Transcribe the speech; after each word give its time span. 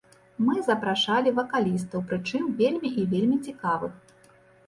Мы 0.45 0.55
запрашалі 0.67 1.33
вакалістаў, 1.39 1.99
прычым, 2.11 2.47
вельмі 2.61 2.89
і 3.01 3.05
вельмі 3.13 3.37
цікавых! 3.51 3.93